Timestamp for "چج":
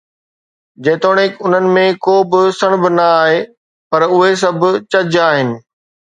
4.91-5.13